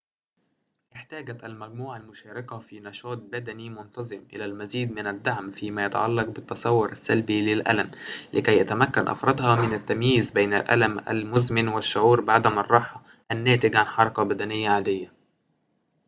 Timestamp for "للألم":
7.41-7.91